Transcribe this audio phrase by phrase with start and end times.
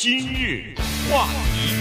[0.00, 0.76] 今日
[1.10, 1.74] 话题，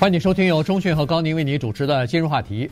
[0.00, 2.68] 欢迎收听由钟讯和高宁为你主持的今日话题。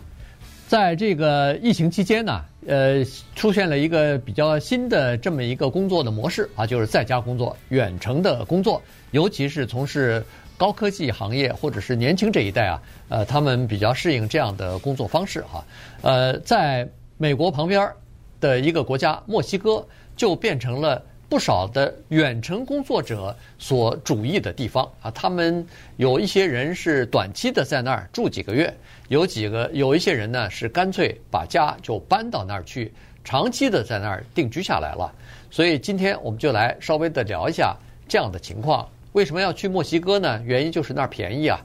[0.66, 3.04] 在这个疫情期间呢，呃，
[3.36, 8.82] 出现了一个比较新的这么一个工作的模式啊，就是在家工作、远程的工作，
[9.12, 10.24] 尤其是从事
[10.56, 15.64] 高科技行业或者是年轻这一代啊，呃，他们比较适应这样的工作方式哈。
[16.02, 17.88] 呃，在美国旁边
[18.40, 19.86] 的一个国家墨西哥，
[20.16, 21.00] 就变成了。
[21.30, 25.64] 不少的远程工作者所主义的地方啊，他们
[25.96, 28.74] 有一些人是短期的在那儿住几个月，
[29.06, 35.14] 有几个有一些人呢是干脆把家就搬到那儿去，长期的在那儿定居下来了。
[35.52, 37.76] 所以今天我们就来稍微的聊一下
[38.08, 38.88] 这样的情况。
[39.12, 40.42] 为什么要去墨西哥呢？
[40.44, 41.64] 原因就是那儿便宜啊。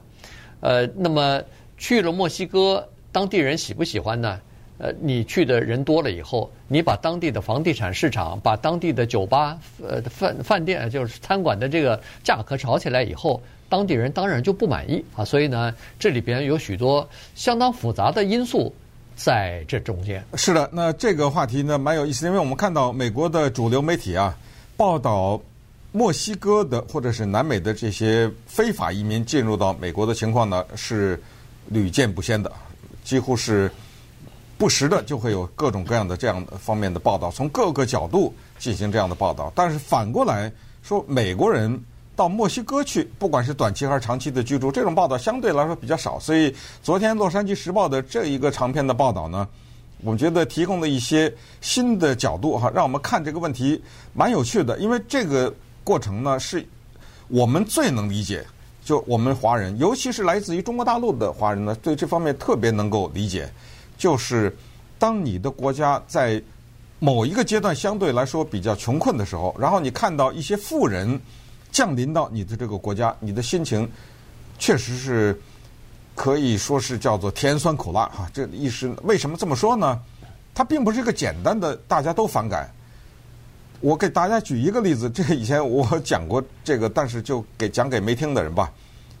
[0.60, 1.42] 呃，那么
[1.76, 4.40] 去了墨西哥，当地人喜不喜欢呢？
[4.78, 13.40] 呃，你去的人多了以后，你把当地的房地产市场、把当地的酒吧、呃饭饭店，就是餐馆的这个价格炒起来以后，
[13.70, 15.24] 当地人当然就不满意啊。
[15.24, 18.70] 所以呢，这里边有许多相当复杂的因素
[19.14, 20.22] 在这中间。
[20.34, 24.36] 是的，那这个话题呢蛮有意思，因为我们看到美国的主流媒体啊
[24.76, 25.40] 报道
[25.92, 31.18] 墨西哥的或者是南美的这些非法移民进入到美国的情况呢是
[31.68, 32.52] 屡见不鲜的，
[33.02, 33.70] 几乎是。
[34.58, 39.52] 不时的就会有各种各样的这样的方面的报道，从各个角度进行这样的报道。
[39.54, 40.50] 但是反过来
[40.82, 41.78] 说，美国人
[42.14, 46.18] 到墨西哥去，不管是短期还是长期的居住，这种报道相对来说比较少。
[46.18, 49.46] 所以昨天《洛杉矶时报》的这一个长篇的报道呢，
[50.00, 53.78] 我们觉得提供了一些新的角度哈，让我们看这个问题
[54.14, 54.78] 蛮有趣的。
[54.78, 55.52] 因为这个
[55.84, 56.66] 过程呢，是
[57.28, 58.42] 我们最能理解，
[58.82, 63.52] 就我们华人，尤其是来自于中国大陆的华人呢，对这方面特别能够理解。
[63.96, 64.54] 就是
[64.98, 66.42] 当你的国家在
[66.98, 71.20] 某一个阶段相对来说比较穷困的时候，然后你看到一些富人
[71.70, 73.86] 降临到你的这个国家，你的心情
[74.58, 75.38] 确实是
[76.14, 78.26] 可以说是叫做甜酸苦辣哈。
[78.32, 80.00] 这意思为什么这么说呢？
[80.54, 82.70] 它并不是一个简单的大家都反感。
[83.80, 88.72] 我给大家举一个例子，这以前我讲过这个，但是就给讲给没听的人吧。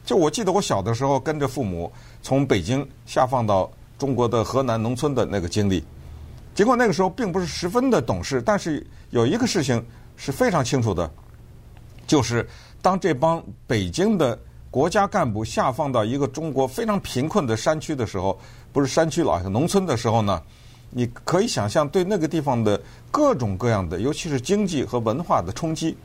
[0.02, 1.92] 就我记得我小的时候跟着父母
[2.22, 3.70] 从北京下放到。
[3.98, 5.82] 中国的河南农村的那个经历，
[6.54, 9.82] 尽管那个时候并不是十分的懂事，但是有一个事情
[10.16, 11.10] 是非常清楚的，
[12.06, 12.46] 就是
[12.82, 14.38] 当这帮北京的
[14.70, 18.38] 国家干部下放到一个中国非常贫困的山区的时候，
[18.72, 20.42] 不是山区了，农村的时候呢，
[20.90, 22.78] 你可以想象对那个地方的
[23.10, 25.96] 各种各样的，尤其是经济和文化的冲击。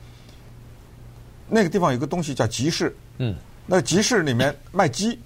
[1.50, 3.36] 那个地方有个东西叫集市，嗯，
[3.66, 5.20] 那集市里面卖鸡。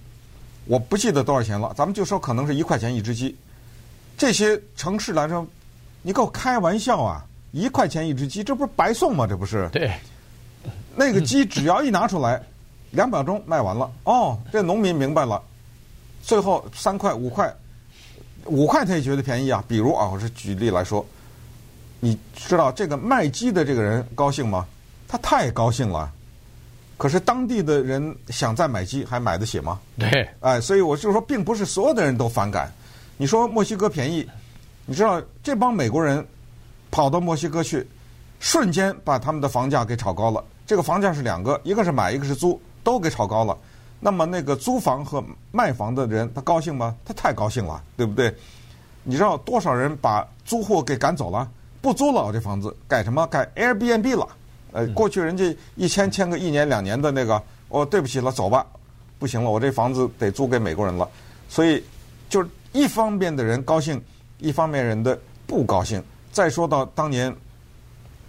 [0.66, 3.36] 我不记得多少钱了，咱们就说可能是一块钱一只鸡。
[4.18, 5.46] 这些城市来说，
[6.02, 7.26] 你给我开玩笑啊！
[7.52, 9.26] 一块钱一只鸡，这不是白送吗？
[9.26, 9.70] 这不是？
[9.72, 9.92] 对。
[10.96, 12.42] 那个鸡只要一拿出来，
[12.92, 13.92] 两秒钟卖完了。
[14.04, 15.42] 哦，这农民明白了。
[16.22, 17.54] 最后三块五块，
[18.46, 19.64] 五块他也觉得便宜啊。
[19.68, 21.06] 比如啊，我是举例来说，
[22.00, 24.66] 你知道这个卖鸡的这个人高兴吗？
[25.08, 26.12] 他太高兴了。
[26.98, 29.80] 可是当地的人想再买鸡，还买得起吗？
[30.00, 32.72] 对，哎，所以我就说，并不是所有的人都反感。
[33.18, 34.28] 你说墨西哥便宜，
[34.86, 36.26] 你知道这帮美国人
[36.92, 37.86] 跑到墨西哥去，
[38.40, 40.44] 瞬间把他们的房价给炒高了。
[40.66, 43.58] 这个房价是两个，一个是买，一个是租，都给炒高了。
[44.00, 46.96] 那么那个租房和卖房的人，他高兴吗？
[47.04, 48.34] 他太高兴了，对不对？
[49.04, 51.48] 你知道多少人把租户给赶走了，
[51.82, 53.28] 不租了，我这房子改什么？
[53.28, 54.28] 改 Airbnb 了。
[54.76, 58.68] 呃，过去人家一签签个一年两年的那个，哦，对不起了，走吧，
[59.18, 61.08] 不行了，我这房子得租给美国人了。
[61.48, 61.82] 所以，
[62.28, 64.02] 就是一方面的人高兴，
[64.38, 66.04] 一方面人的不高兴。
[66.34, 67.34] 再说到当年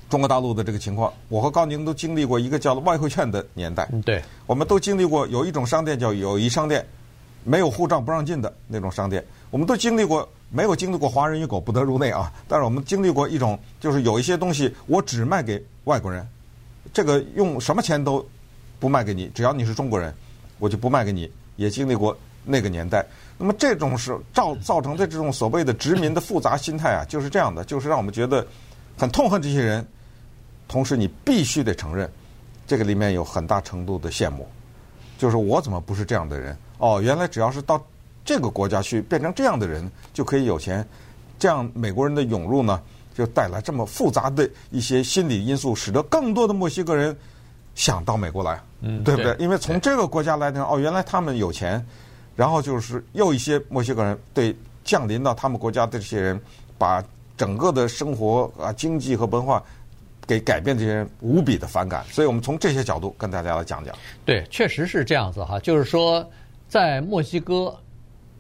[0.09, 3.85] 中国大陆的这个情况，我和高宁都经历过一个叫外汇券的年代。
[4.05, 6.87] 对，我们都经历过有一种商店叫友谊商店，
[7.43, 9.25] 没有护照不让进的那种商店。
[9.51, 12.33] 我们都经历过，没有经历过华人与狗不得入内啊。
[12.47, 16.25] 但是我们经历过一种，就是有一些东西我只卖给外国人。
[16.97, 18.27] 这个用什么钱都
[18.81, 20.15] 不卖给你，只要你是中国人，
[20.59, 21.31] 我就不卖给你。
[21.57, 23.05] 也经历过那个年代，
[23.37, 28.47] 那么这种是造造成的这种所谓的殖民的复杂心态啊，就是这样的，就是让我们觉得
[28.97, 29.87] 很痛恨这些人。
[30.67, 32.11] 同时，你必须得承认，
[32.67, 34.49] 这个里面有很大程度的羡慕，
[35.19, 36.57] 就是我怎么不是这样的人？
[36.79, 37.79] 哦，原来只要是到
[38.25, 40.83] 这个国家去变成这样的人，就可以有钱。
[41.39, 42.81] 这样美国人的涌入呢？
[43.17, 47.17] 就带来这么复杂的一些心理因素，使得更多的墨西哥人
[47.75, 49.35] 想到美国来，嗯，对不对？
[49.39, 51.83] 因为从这个国家来讲，哦，原来他们有钱，
[52.35, 54.55] 然后就是又一些墨西哥人对
[54.85, 56.39] 降临到他们国家的这些人，
[56.77, 57.03] 把
[57.39, 59.63] 整个的生活啊、经济和文化
[60.27, 62.05] 给改变这些人无比的反感。
[62.11, 63.95] 所以我们从这些角度跟大家来讲讲。
[64.27, 66.29] 对，确实是这样子哈，就是说
[66.69, 67.75] 在墨西哥，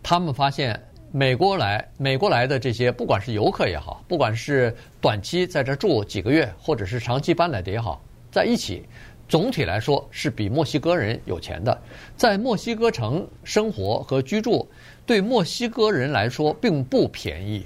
[0.03, 0.79] 他们发现
[1.17, 7.99] 美国来美国来的这些，不管是游客也好，不管是短期在这住几个月，或者是长期搬来的也好，
[8.31, 8.85] 在一起。
[9.27, 11.81] 总体来说是比墨西哥人有钱的，
[12.19, 14.69] 在墨西哥城生活和居住
[15.07, 17.65] 对墨西哥人来说并不便宜。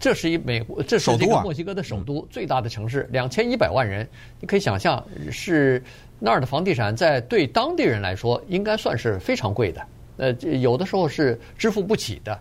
[0.00, 4.06] 这是一美国，这是一个墨西哥的首都，最大的城市，两千一百万人，
[4.40, 5.80] 你可以想象是
[6.18, 9.86] 那儿的房地产在对当地人来说应该算是非常贵的，
[10.16, 12.36] 呃，有的时候是支付不起的。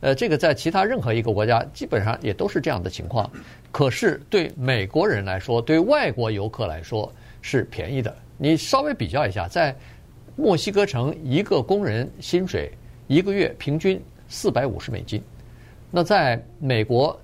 [0.00, 3.30] 呃，这个在其他任何一个国家基本上也都是这样的情况。
[3.70, 7.12] 可是对美国人来说，对外国游客来说。
[7.42, 9.72] 是便宜的，你稍微比较一下，在
[10.34, 12.72] 墨西哥城一个工人薪水
[13.06, 15.22] 一个月平均四百五十美金，
[15.92, 17.16] 那在美国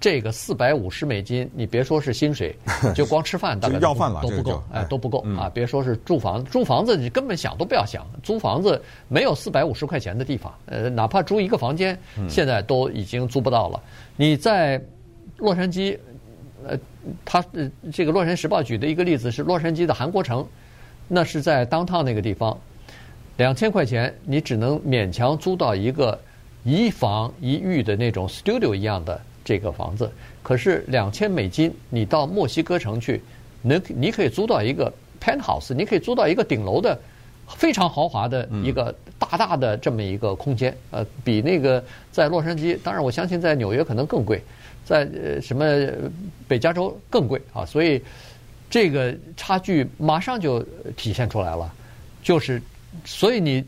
[0.00, 2.56] 这个四百五十美金，你别说是薪水，
[2.96, 5.50] 就光吃饭大概都不够，哎都不够啊！
[5.52, 11.96] 别说是住房，住房子你根本想都不要想，租房子没有四百五十块钱的地方，呃，哪怕租一个房间，
[12.28, 13.80] 现在都已经租不到了。
[14.16, 14.82] 你在
[15.36, 15.96] 洛杉矶。
[16.62, 16.78] 呃，
[17.24, 20.46] 他呃，这个《洛杉矶时报》举的一个例子是洛杉矶的韩国城，
[21.08, 22.54] 那是在 downtown 那个地方，
[23.38, 26.20] 两千块钱你只能勉强租到一个
[26.62, 29.18] 一房一浴的那种 studio 一样的
[29.50, 30.08] 这个房子。
[30.40, 33.20] 可是两千美金，你到墨西哥城去，
[33.62, 36.96] 能你可以租到一个 penthouse，你可以租到一个顶楼的
[37.48, 40.72] 非常豪华的一个大大的这么一个空间。
[40.92, 41.82] 呃，比那个
[42.12, 44.40] 在洛杉矶，当然我相信在纽约可能更贵。
[44.84, 45.64] 在呃什么
[46.48, 48.00] 北加州更贵啊，所以
[48.68, 50.64] 这个差距马上就
[50.96, 51.72] 体现出来了，
[52.22, 52.62] 就是
[53.04, 53.64] 所以你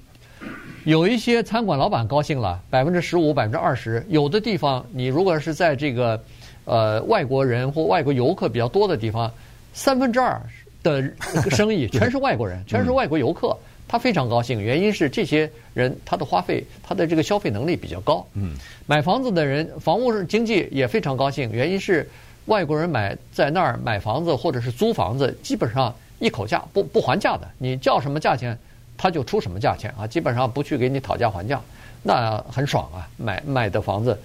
[0.84, 6.20] 有一些餐馆老板高兴了，百分之十五、百分之二十，有的地方你如果是在这个
[6.64, 9.30] 呃外国人或外国游客比较多的地方，
[9.72, 10.40] 三分之二
[10.82, 11.02] 的
[11.50, 13.56] 生意 全是外国人，全是外国游客。
[13.86, 18.26] 他非常高兴，原因是这些人他的花费，他的这个消费能力比较高。
[18.32, 18.54] 嗯，
[18.86, 22.08] 买房子的人，房屋经济也非常高兴，原因是
[22.46, 28.58] 外国人买在那儿买房子或者是租房子，基本上一口价不不还价的，你叫什么价钱，
[28.96, 31.60] 他就出什么价钱啊，基本上不去给你讨价还价，
[32.02, 34.18] 那很爽啊，买买的房子。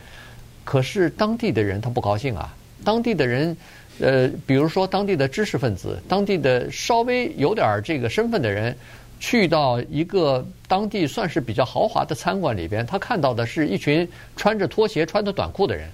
[0.64, 3.56] 可是当地的人他不高兴啊，当地的人，
[4.00, 8.76] 呃，比如说当地的知识分子，当地的稍微有点这个身份的人。
[9.20, 15.90] 去到一个当地算是比较豪华的餐馆里边，他看到的是一群穿着拖鞋、穿着短裤的人。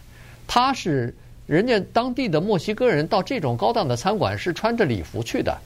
[0.45, 1.15] 他是
[1.47, 5.57] 人家当地的墨西哥人，到这种高档的餐馆是穿着礼服去的，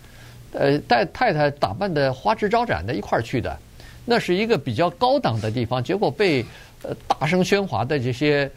[0.53, 3.57] 呃，带太太打扮的花枝招展的一块儿去的。
[4.05, 6.45] 那是一个比较高档的地方，结果被
[6.81, 8.49] 呃大声喧哗的这些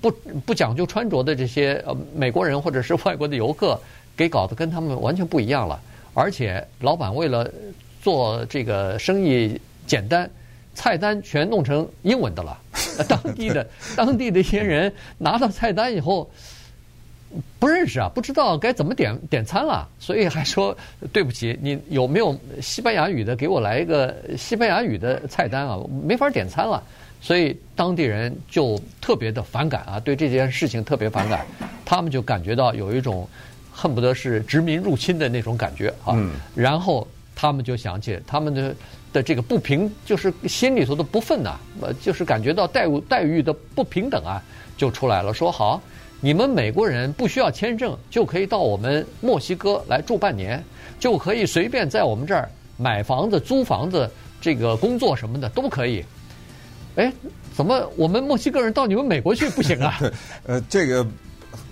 [0.00, 0.10] 不
[0.46, 3.78] 不讲究穿着的这些呃美国人或者是外国的游客
[4.16, 5.80] 给搞得跟他们完全不一样了。
[6.14, 7.50] 而且老板为了
[8.00, 10.30] 做这个生意简单，
[10.74, 12.56] 菜单全弄成英文的了。
[13.08, 13.66] 当地的
[13.96, 16.30] 当地的一些人拿到菜单以后
[17.58, 20.76] 不认识啊，不知道该怎么点点餐了，所以还说
[21.12, 23.34] 对不起，你有没有西班牙语的？
[23.36, 26.82] 给我来一个西班牙语的菜单啊，没法点餐了。
[27.20, 31.46] 所以当地人就特别的反感啊，对这件事情特别反感，
[31.84, 33.28] 他们就感觉到有一种
[33.72, 36.16] 恨不得是殖民入侵的那种感觉啊，
[36.54, 37.06] 然后。
[37.36, 38.72] 他们就想起他们的
[39.12, 44.40] 的这个不平，就是心里头的不忿呐，呃，就是感觉到待遇待遇的不平等啊，
[44.76, 45.34] 就出来了。
[45.34, 45.82] 说好，
[46.24, 50.64] 你们美国人不需要签证就可以到我们墨西哥来住半年，
[50.98, 56.02] 就可以随便在我们这儿买房子、租房子、这个工作什么的都可以。
[56.96, 57.12] 哎，
[57.52, 60.00] 怎么我们墨西哥人到你们美国去不行啊？
[60.48, 61.06] 呃，这个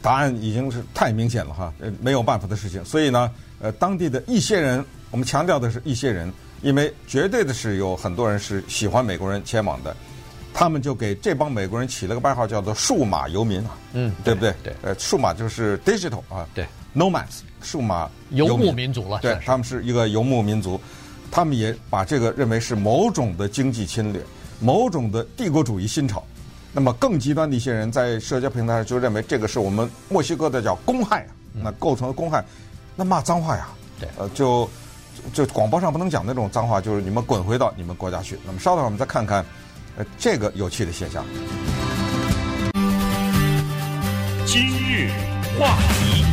[0.03, 2.85] 答案已经是太明显了哈，没有办法的事情。
[2.85, 4.85] 所以呢，呃，当地的一些人。
[5.11, 6.31] 我们强调的是一些人，
[6.61, 9.95] 因为绝对的是有很多人是喜欢美国人前往的，
[10.55, 14.55] 他们就给这帮美国人起了个外号，叫做“数码游民”啊，嗯，对不对？
[14.63, 20.81] 对，呃，数码就是 digital 啊，对，nomads，数码游牧民族了，对，他们是一个游牧民族，
[21.31, 24.23] 他们也把这个认为是某种的经济侵略，
[24.61, 26.23] 某种的帝国主义新潮。
[26.73, 32.45] 那么更极端的一些人在社交平台上就认为这个是我们墨西哥的叫公害，那构成了公害，
[32.97, 33.69] 那骂脏话呀，
[33.99, 34.69] 对，呃，就。
[35.33, 38.37] 就广播上不能讲那种脏话，就是你们滚回到你们国家去。
[38.45, 39.45] 那么稍等，我们再看看，
[39.97, 41.23] 呃，这个有趣的现象。
[44.47, 45.11] 今日
[45.59, 46.25] 话题，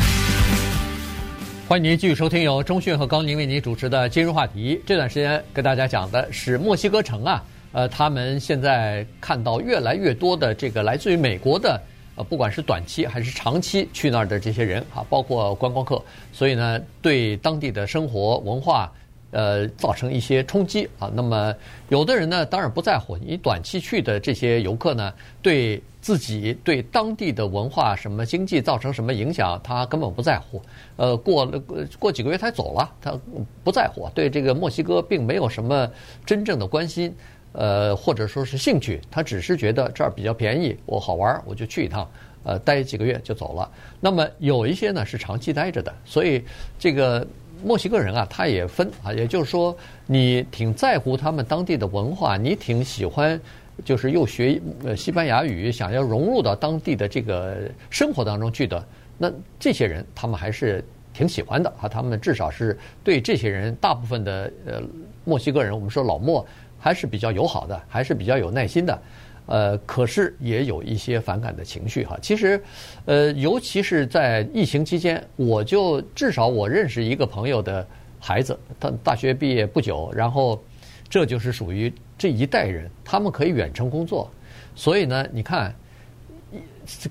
[1.68, 4.76] 欢迎您继续收听由中讯和高宁为您主持的《今日话题》。
[4.86, 11.82] 这段时间跟大家讲的是墨西哥城啊，呃，他们现在看到越来越多的这个来自于美国的。
[12.16, 16.02] 呃，不管是短期还是长期去那儿的这些人啊，包括观光客，
[16.32, 18.90] 所以呢，对当地的生活文化。
[19.32, 21.12] 呃，造成一些冲击啊。
[21.14, 21.54] 那么，
[21.90, 23.18] 有的人呢，当然不在乎。
[23.18, 30.62] 你短期去的这些游客呢，对自己、对当地的文化、什么经济造成什么影响，他根本不在乎。
[30.96, 31.60] 呃，过了
[32.00, 33.20] 过几个月他走了，他
[33.64, 34.10] 不在乎。
[34.16, 35.88] 对这个墨西哥并没有什么
[36.26, 37.14] 真正的关心，
[37.52, 39.00] 呃，或者说是兴趣。
[39.12, 42.10] 他只是觉得这儿比较便宜，我好玩，我就去一趟，
[42.44, 43.70] 呃，待几个月就走了。
[44.00, 46.44] 那么有一些呢是长期待着的，所以
[46.80, 47.28] 这个。
[47.64, 49.76] 墨西哥人啊，他也分啊，也就是说，
[50.06, 53.40] 你挺在乎他们当地的文化，你挺喜欢，
[53.84, 57.58] 就是又学呃西班牙语，想要融入到当地的这个
[57.90, 58.84] 生活当中去的，
[59.18, 64.82] 那这些人他们还是挺喜欢的啊，他们至少是对这些人大部分的呃
[65.26, 66.46] 墨西哥人，我们说老墨
[66.80, 69.02] 还是比较友好的，还是比较有耐心的。
[69.50, 72.16] 呃，可是也有一些反感的情绪哈。
[72.22, 72.62] 其实，
[73.06, 77.86] 呃，尤其是在疫情期间，我就至少我认识一个朋友的
[78.20, 80.62] 孩子，他大学毕业不久，然后
[81.10, 84.30] 这就是属于这一代人，他们可以远程工作，
[84.76, 85.74] 所以呢，你看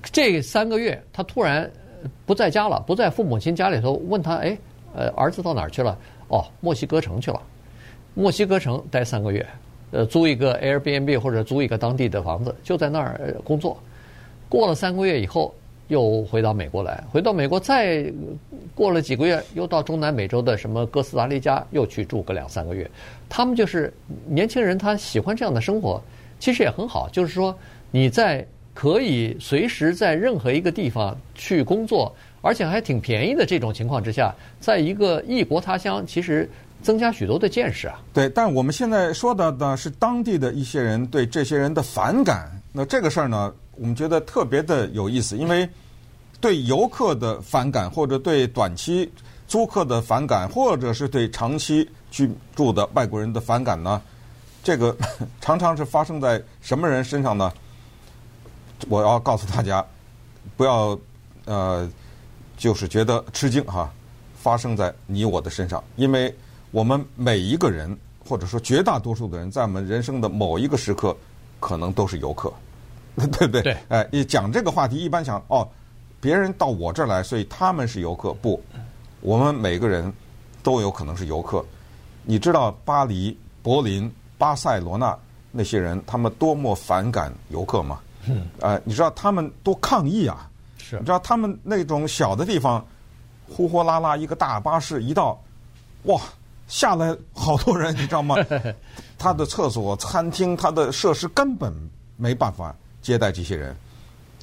[0.09, 1.69] 这三个月他突然
[2.25, 4.57] 不在家了，不在父母亲家里头，问他，哎，
[4.95, 5.97] 呃，儿子到哪儿去了？
[6.29, 7.41] 哦，墨西哥城去了，
[8.13, 9.45] 墨西哥城待三个月。
[9.91, 13.77] 呃，租一个 Airbnb 或者租一个当地的房子，就在那儿工作。
[14.47, 15.53] 过了三个月以后，
[15.87, 17.03] 又回到美国来。
[17.11, 18.05] 回到美国，再
[18.75, 22.89] 过了几个月，又到中南美洲的什么哥斯达黎加，又去住个两三个月。
[23.27, 23.91] 他们就是
[24.27, 25.99] 年轻人，他喜欢这样的生活，
[26.39, 27.09] 其实也很好。
[27.11, 27.57] 就是说，
[27.89, 36.47] 你在可以随时在任何一个地方去工作，而且还挺便宜的这种情况之下，在一个异国他乡，其实。
[36.81, 37.99] 增加许多的见识啊！
[38.13, 42.49] 对，但我们现在说的呢是当地的一些人对这些人的反感。
[42.71, 45.69] 那这个事儿呢，我们觉得特别的有意思，因为
[46.39, 49.11] 对游客的反感，或者对短期
[49.45, 54.01] 租客的反感，或者是对长期居住的外国人的反感呢，
[54.63, 54.95] 这个
[55.41, 57.51] 常常是发生在什么人身上呢？
[58.87, 59.85] 我要告诉大家，
[60.55, 60.97] 不要
[61.43, 61.89] 呃，
[62.57, 63.91] 就是觉得吃惊哈，
[64.41, 66.33] 发生在你我的身上，因为。
[66.71, 71.15] 我们每一个人，或者说绝大多数的人，在我们人生的某一个时刻，
[71.59, 72.53] 可能都是游客，
[73.15, 73.61] 对不对？
[73.61, 73.77] 对。
[73.89, 75.67] 哎，一讲这个话题，一般想哦，
[76.21, 78.33] 别人到我这儿来，所以他们是游客。
[78.33, 78.61] 不，
[79.21, 80.13] 我们每个人
[80.61, 81.65] 都有可能是游客。
[82.23, 85.17] 你知道巴黎、柏林、巴塞罗那
[85.51, 87.99] 那些人，他们多么反感游客吗？
[88.27, 88.45] 嗯。
[88.61, 90.47] 哎，你知道他们多抗议啊？
[90.77, 90.97] 是。
[90.99, 92.85] 你知道他们那种小的地方，
[93.49, 95.41] 呼呼啦啦一个大巴士一到，
[96.03, 96.21] 哇！
[96.69, 98.35] 下来好多人，你知道吗？
[99.17, 101.73] 他的厕所、餐厅、他的设施根本
[102.15, 103.75] 没办法接待这些人，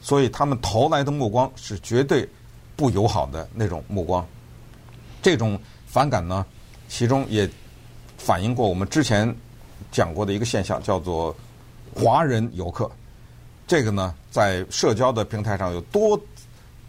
[0.02, 2.28] 所以他们投来的目光是绝对
[2.74, 4.26] 不友好的那种目光。
[5.22, 6.44] 这种反感呢，
[6.88, 7.48] 其中也
[8.18, 9.34] 反映过我们之前
[9.92, 11.34] 讲过的一个现象，叫做
[11.94, 12.90] 华人游客。
[13.68, 16.20] 这个呢，在社交的平台上有多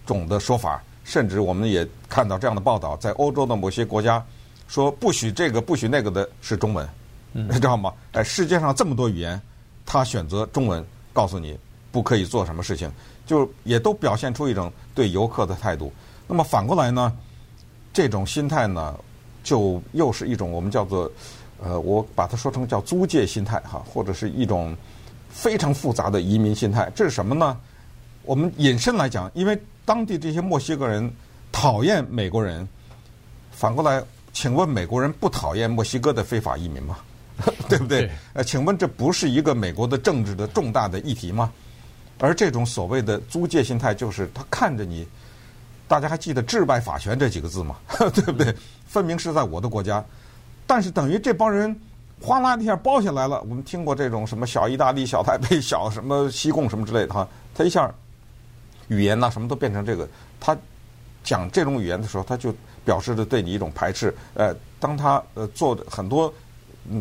[0.03, 4.25] 种的说法，甚至我们也看到这样的报道，在欧洲的某些国家。
[4.67, 6.88] 说不许这个不许那个的是中文，
[7.31, 7.93] 你 知道吗？
[8.12, 9.41] 哎，世界上这么多语言，
[9.86, 11.57] 他选择中文，告诉你
[11.91, 12.91] 不可以做什么事情，
[13.25, 15.91] 就也都表现出一种对游客的态度。
[16.27, 17.15] 那么反过来呢，
[17.93, 18.93] 这种心态呢，
[19.43, 21.09] 就又是一种我们叫做
[21.63, 24.75] 呃，我把它说成叫租借心态哈，或者是一种
[25.29, 26.91] 非常复杂的移民心态。
[26.93, 27.57] 这是什么呢？
[28.24, 31.09] 我们引申来讲，因为当地这些墨西哥人
[31.53, 32.67] 讨厌美国人，
[33.51, 34.03] 反过来。
[34.39, 36.98] 请问美国人不讨厌墨西哥的非法移民吗？
[37.67, 38.08] 对不对？
[38.34, 41.51] 呃，请问这不是一个美国的政治的重大的议题吗？
[42.20, 45.08] 而这种所谓的租借心态，就是他看着你，
[45.88, 47.77] 大家还记得“治败法权”这几个字吗？
[48.13, 48.56] 对不对？
[48.86, 50.06] 分明是在我的国家，
[50.67, 51.75] 但是等于这帮人
[52.22, 53.41] 哗啦一下包下来了。
[53.41, 57.91] 我们听过这种什么小意大利、小台北、小什么西贡什么之类的哈，他一下
[58.89, 60.08] 语言呐什么都变成这个，
[60.39, 60.56] 他
[61.24, 62.53] 讲这种语言的时候，他就。
[62.88, 66.34] 表示的对你一种排斥，呃，当他呃做的很多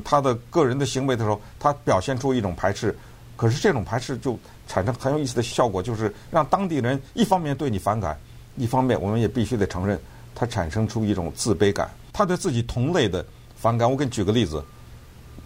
[0.04, 2.92] 他的个人的行为的时候，他表现出一种排斥，
[3.36, 8.18] 可是这种排斥就产生很有意思的效果，就是让当地人一方面对你反感，
[8.56, 9.96] 一方面我们也必须得承认，
[10.34, 13.24] 他产生出一种自卑感，他对自己同类的
[13.54, 13.88] 反感。
[13.88, 14.60] 我给你举个例子，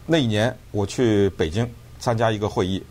[0.06, 2.82] 那一年我去北京参加一个会议，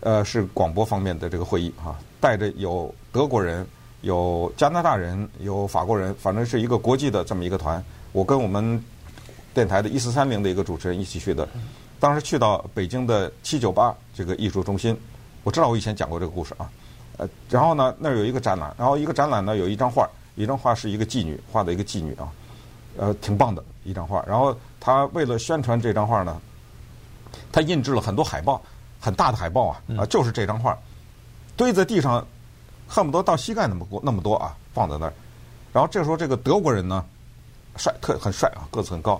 [0.00, 3.66] 呃，是广播方面的这个会议啊，带着有德国人。
[4.02, 7.82] 有加拿大人，有法国人，反正是一个国际的这么一个团。
[8.12, 8.82] 我跟我们
[9.54, 11.48] 电台的一四三零的一个主持人一起去的。
[11.98, 14.96] 当时去到北京的七九八这个艺术中心，
[15.44, 16.68] 我知道我以前讲过这个故事啊。
[17.16, 22.28] 呃，然后呢那儿有一个展览，然后一个展览呢有一张画，一张画是一个妓女画的一个妓女啊，
[22.96, 24.24] 呃，挺棒的一张画。
[24.26, 26.40] 然后他为了宣传这张画呢，
[27.52, 28.60] 他印制了很多海报，
[28.98, 30.76] 很大的海报啊，啊，就是这张画，
[31.56, 32.26] 堆在地上，
[32.92, 35.12] 恨不得到膝盖那么多那么多啊，放在那儿。
[35.72, 37.02] 然后这时候这个德国人呢，
[37.76, 39.18] 帅特很帅啊，个子很高。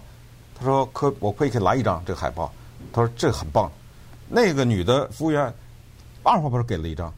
[0.55, 2.53] 他说：“可我可以给来一张这个海报。”
[2.93, 3.73] 他说：“这很棒。”
[4.29, 5.43] 那个女的服务员
[6.23, 7.11] 二话不说给了一张。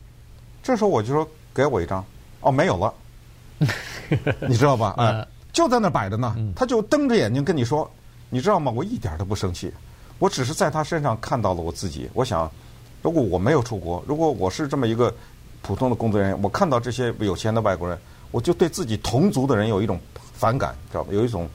[0.62, 2.04] 这时候我就说：“给我一张。”
[2.40, 2.94] 哦，没有了，
[4.49, 4.94] 你知道吧？
[4.96, 6.37] 哎，就在那摆着呢。
[6.54, 7.90] 他就瞪着眼睛跟你说
[8.30, 8.70] ：“你知道吗？
[8.70, 9.73] 我一点都不生气，
[10.20, 12.08] 我只是在他身上看到了我自己。
[12.14, 12.49] 我想，
[13.02, 15.12] 如果我没有出国，如果我是这么一个
[15.64, 17.99] 普通的工作人员，我看到这些有钱的外国人。”
[18.35, 19.97] 我就对自己同族的人有一种
[20.33, 21.12] 反感，知道吧？
[21.12, 21.49] 有一种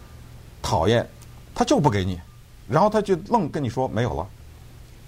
[0.61, 1.05] 讨厌，
[1.53, 2.17] 他就不给你，
[2.69, 4.25] 然后他就愣跟你说没有了，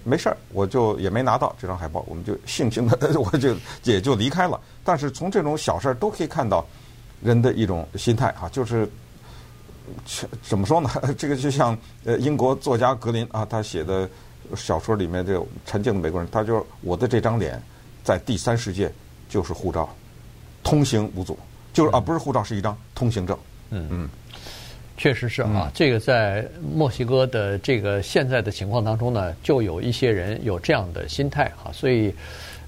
[0.04, 4.60] 没事儿，我就也没拿到这张海报，我们就悻悻的，我就也就离开了。
[4.84, 6.62] 但是从这种小事儿都可以看到
[7.22, 8.86] 人的一种心态啊，就是
[10.42, 10.90] 怎么说呢？
[11.16, 14.06] 这个就像呃英国作家格林啊，他写的
[14.54, 17.58] 小说里面这个沉静的美国人，他就说我的这张脸
[18.02, 18.90] 在第三世界
[19.28, 19.88] 就是护照，
[20.62, 21.38] 通行无阻。
[21.72, 23.34] 就是啊，不是护照，是一张通行证。
[23.70, 24.08] 嗯嗯，
[24.98, 25.72] 确实是啊。
[25.72, 32.14] 这个在墨西哥的这个现在的情况当中呢，就有一些人有这样的心态哈，所以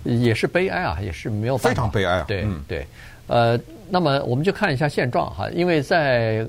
[0.04, 1.58] 也是悲哀啊，也是没有。
[1.58, 2.24] 非常悲哀啊。
[2.26, 2.86] 对对，
[3.26, 3.60] 呃，
[3.90, 6.46] 那么我们就看一下现状哈，因为在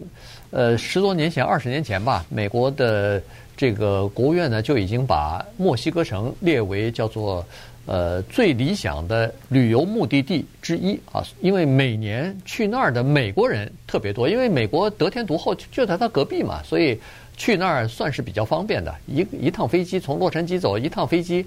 [0.51, 3.21] 呃十多年前、二十年前吧，美国的
[3.57, 7.45] 这个国务院呢就已经把墨西哥城列为叫做。
[7.87, 16.99] 呃，最理想的旅游目的地之一啊，因为每年去那儿的美国人特别多，因为美国得天独厚，就在他隔壁嘛，所以
[17.37, 18.91] 去那儿算是比较方便的。
[19.05, 21.45] 一一趟飞机从洛杉矶走，一趟飞机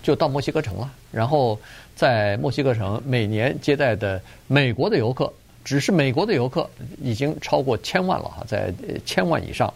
[0.00, 0.88] 就到墨西哥城了。
[1.10, 1.58] 然后
[1.96, 5.32] 在墨西哥城每年接待的美国的游客，
[5.64, 6.70] 只是美国的游客
[7.02, 8.72] 已经超过千万了哈，在
[9.04, 9.74] 千万以上。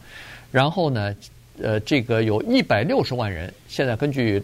[0.52, 1.12] 然后呢，
[1.60, 4.40] 呃，这个有一百六十万人，现在根据。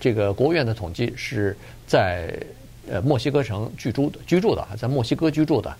[0.00, 2.32] 这个国务院的统计是在
[2.90, 5.74] 呃墨西哥城居住的，居住的，在墨西哥居住的。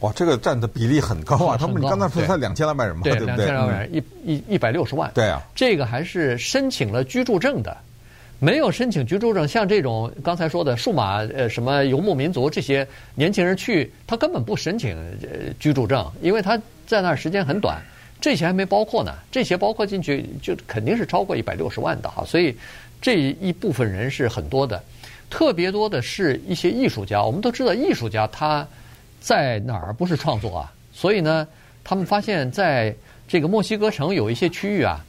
[0.00, 1.56] 哇，这个占的比例很高啊！
[1.58, 3.26] 他们你刚才说才两千两百人嘛，对不对？
[3.26, 5.10] 两千两百人，一一一百六十万。
[5.14, 7.74] 对啊，这个还是申请了居住证的，
[8.38, 14.94] 没有申请居住证，像这种刚才说的数码呃什么游牧民族这些年轻人去，他根本不申请
[15.58, 17.80] 居住证，因为他在那儿时间很短。
[18.18, 22.56] 这些还没包括呢，这些包括进去就肯定是超过一百六十万的哈，所以
[23.00, 24.82] 这一部分人是很多的，
[25.28, 27.22] 特别多的是一些艺术家。
[27.22, 28.66] 我们都知道艺术家他
[29.20, 30.72] 在哪儿不是创作啊？
[30.92, 31.46] 所以呢，
[31.84, 32.92] 他们发现在
[33.28, 35.04] 这个墨西哥城有一些区域啊，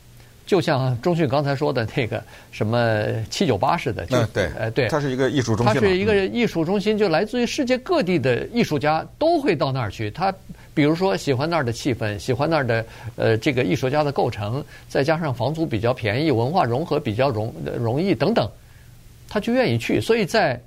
[0.46, 10.32] 就像钟迅刚才说的那个什么七九八似的，就对，呃对，它是一个艺术中心，它是一个艺术中心，就来自于世界各地的艺术家都会到那儿去，他。
[10.78, 12.86] 比如说喜欢那儿的气氛，喜欢那儿的
[13.16, 18.48] 呃这个艺术家的构成，再加上房租比较便宜，文化融合比较容容易等等，
[19.28, 20.00] 他就愿意去。
[20.00, 20.62] 所以在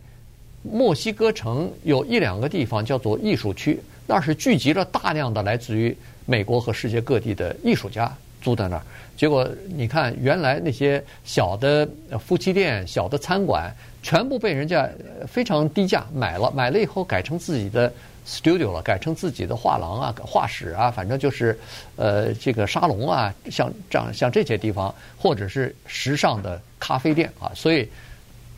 [0.64, 5.96] 墨西哥城有一两个地方叫做艺术区，那是聚集了大量的来自于
[6.27, 8.83] 美国和世界各地的艺术家租在那儿。
[9.16, 14.90] 结果你看，原来那些小的夫妻店、小的餐馆，全部被人家
[15.29, 17.92] 非常低价买了，买了以后改成自己的。
[18.26, 21.59] Studio 了，改成自己的画廊啊、画室啊，反正就是，
[21.96, 27.88] 呃，这个沙龙啊，像这样像这些地方，或者是时尚的咖啡店啊，所以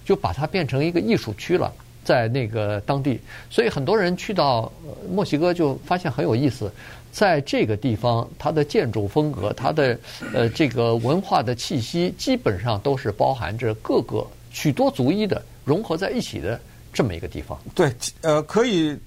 [0.05, 1.72] 就把它变成一个艺术区了，
[2.05, 4.70] 在那个当地，所以很多人去到
[5.11, 6.70] 墨西哥就发现很有意思，
[7.11, 9.98] 在这个地方，它的建筑风格、它的
[10.35, 16.61] 呃这个文化的气息，基本上都是包含着各个许多族裔的融合在一起的
[16.92, 17.59] 这么一个地方。
[17.75, 18.98] 对，呃，可以。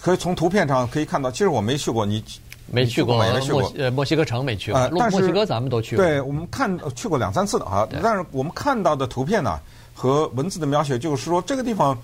[0.00, 2.22] 可以从图片上可以看到，其实我没去过，你
[2.66, 6.04] 没去过，没去过，呃，墨西哥城没去过，但是墨西哥咱们都去过。
[6.04, 9.58] 对，我们看去过两三次啊，但是我们看到的图片呢
[9.94, 11.96] 和文字的描写，就是说这个地方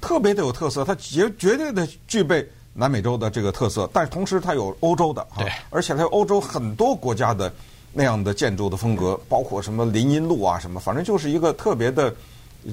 [0.00, 7.52] 特别的有特色，它绝绝对的具备南美洲的这个特色，但是同时它有欧洲的，对，而且它有欧洲很多国家的
[7.92, 12.14] 那样的建筑的风格，包括什么林荫路啊什么，反正就是一个特别的，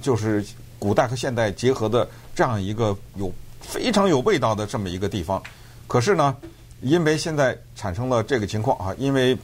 [0.01, 0.43] 就是
[0.79, 3.31] 古代和现代结合的这样一个有。
[3.63, 5.41] 非常有味道的这么一个地方，
[5.87, 6.35] 可是呢，
[6.81, 9.35] 因为现在产生了这个情况啊，因为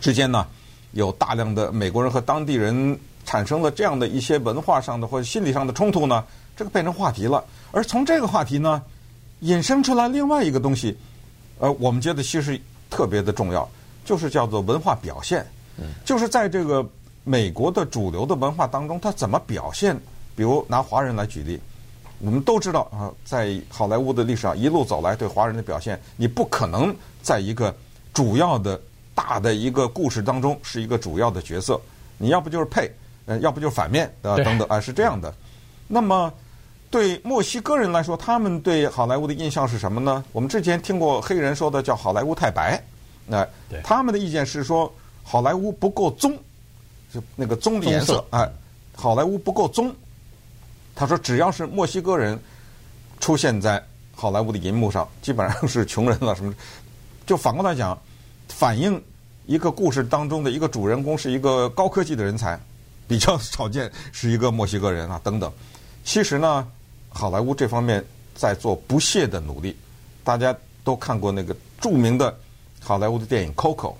[0.00, 0.44] 之间呢
[0.92, 6.24] 有大量的美国人和当地人产生了这样的一些文化上的或者心理上的冲突呢，
[6.56, 7.44] 这个变成话题了。
[7.70, 8.82] 而从这个话题呢，
[9.40, 10.96] 引申出来另外一个东西，
[11.58, 13.68] 呃，我们觉得其实特别的重要，
[14.04, 15.46] 就是叫做文化表现，
[16.04, 16.84] 就是在这个
[17.22, 19.96] 美国的主流的文化当中，它怎么表现？
[20.34, 21.60] 比如拿华人来举例。
[22.18, 27.74] 我们都知道啊，在好莱坞的历史上一路走来，对华人的表现，你不可能在一个
[28.14, 28.80] 主要的
[29.14, 31.80] 大的一个故事当中是一个主要的角色，
[32.16, 32.90] 你要不就是配，
[33.26, 35.32] 呃，要不就是反面啊，等等啊，是这样的。
[35.86, 36.32] 那么
[36.90, 40.24] 对墨西哥人来说，他们对好莱坞的印象是什么呢？
[40.32, 42.82] 我们之前听过黑人说的叫好莱坞太白，
[43.26, 43.46] 那
[43.84, 44.90] 他们的意见是说
[45.22, 46.32] 好莱坞不够棕，
[47.12, 48.50] 就那个棕的颜色，哎，
[48.94, 49.94] 好莱坞不够棕。
[50.96, 52.40] 他说：“只要是墨西哥人
[53.20, 56.34] 出现在好莱坞的银幕上，基本上是穷人了。
[56.34, 56.54] 什么？
[57.26, 57.96] 就反过来讲，
[58.48, 59.00] 反映
[59.44, 62.58] 一个故事当中的一个主人公是一个高科技的人才，
[63.06, 65.52] 比较少见是一个墨西哥人啊，等等。
[66.02, 66.66] 其实呢，
[67.10, 68.02] 好莱坞这方面
[68.34, 69.76] 在做不懈的努力。
[70.24, 72.34] 大家都看过那个著名的
[72.80, 73.92] 好莱坞的电影《Coco》，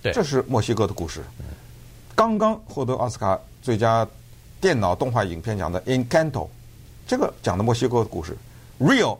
[0.00, 1.24] 对，这是墨西哥的故事，
[2.14, 4.06] 刚刚获得奥斯卡最佳。”
[4.60, 6.30] 电脑动画影片讲的《Encanto》，
[7.06, 8.36] 这个讲的墨西哥的故事，
[8.84, 9.14] 《，Real》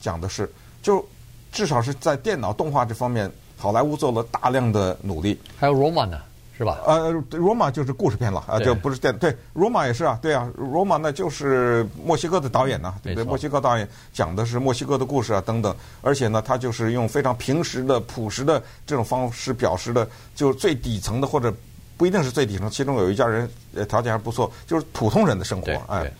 [0.00, 0.50] 讲的是，
[0.82, 1.04] 就
[1.50, 5.38] 至少是在电脑动画这方面，好莱坞做了大量的努力。
[5.58, 6.20] 还有《罗马》呢，
[6.56, 6.78] 是吧？
[6.86, 15.74] 呃，《罗马》就是故事片了啊，就不是电对，《罗马》也是啊，对啊，《罗马》那就是墨西哥的导演呐、啊，对，墨西哥导演讲的是墨西哥的故事啊，等等。
[16.00, 21.52] 而且呢，他就是用非常平实的、朴实的这种方式表示的，就最底层的或者。
[21.96, 26.12] 不一定是最底层，其中有一家人呃条件还不错，就是普通人的生活，哎，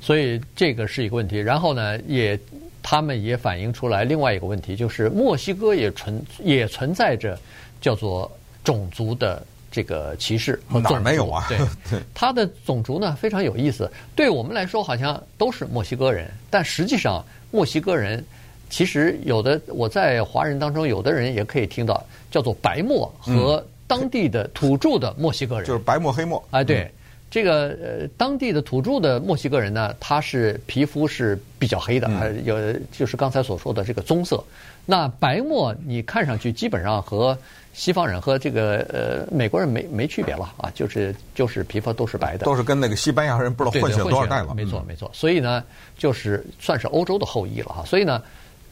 [0.00, 1.38] 所以这个是一个问题。
[1.38, 2.38] 然后呢，也
[2.82, 7.38] 他们也反映出来另外一个问题，就是墨西哥也存也存在着
[7.80, 8.28] 叫做
[8.64, 10.60] 种族的这个歧视。
[10.68, 11.46] 哪儿没有啊？
[11.48, 11.58] 对，
[12.12, 13.88] 他的种族呢非常有意思。
[14.16, 18.24] 对我们来说好像都是墨西哥人，但实际上墨西哥人
[18.68, 23.64] 其实有的我在华人当中有的人也可以听到叫做白墨和。
[23.88, 26.88] 当地的土著的墨西哥人就是白墨黑墨哎，对，
[27.30, 32.54] 这个呃，当地的土著的墨西哥人呢，他是皮肤是比较黑的，嗯、有
[32.92, 34.44] 就是刚才所说的这个棕色。
[34.84, 37.36] 那白墨你看上去基本上和
[37.72, 45.10] 西方人和这个呃美国人没没区别了啊，就是就是皮肤都是白的，都是跟那个西班牙人不知道混血多少代了，没错没错。
[45.14, 45.64] 所以呢，
[45.96, 47.84] 就是算是欧洲的后裔了哈。
[47.86, 48.22] 所以呢，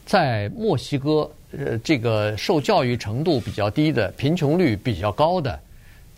[0.04, 1.30] 在墨西哥。
[1.52, 5.58] 呃，这个受教育程度比较低的、贫穷率比较高的，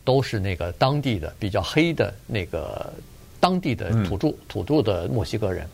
[0.05, 2.93] 都是那个当地的比较黑的那个
[3.39, 5.67] 当地的土著、土著的墨西哥人。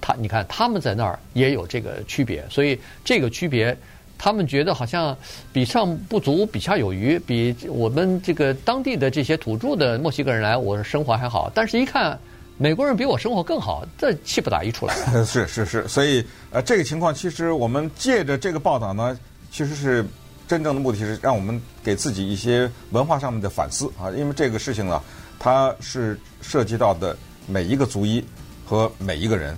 [0.00, 3.76] 他，你看他们在那儿也有这个区别，所以这个区别，
[4.18, 5.16] 他们觉得好像
[5.52, 7.18] 比上不足，比下有余。
[7.18, 11.50] 比我们这个当地的这些土著的墨西哥人来，我生活还好。
[11.54, 12.18] 但是一看。
[12.58, 14.94] 美国人比我生活更好，这气不打一处来。
[15.24, 19.18] 是是是，所以呃，这个情况其实我们借着这个报道呢，
[19.50, 20.04] 其实是
[20.48, 25.02] 真正的目的是让我们给自己一些文化上面的反思啊，因为这个事情呢，
[25.38, 27.14] 它是涉及到的
[27.46, 28.24] 每一个族裔
[28.64, 29.56] 和每一个人。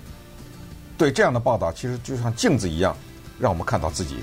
[0.97, 2.93] 对这样的报道，其实就像镜子一样，
[3.39, 4.17] 让我们看到自己。